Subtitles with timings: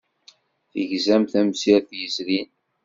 [0.71, 2.49] Tegzam tamsirt yezrin?